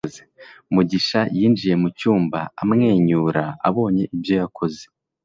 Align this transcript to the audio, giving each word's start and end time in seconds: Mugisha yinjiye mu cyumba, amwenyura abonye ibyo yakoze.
Mugisha 0.73 1.21
yinjiye 1.37 1.75
mu 1.81 1.89
cyumba, 1.99 2.39
amwenyura 2.61 3.43
abonye 3.67 4.03
ibyo 4.15 4.33
yakoze. 4.41 4.83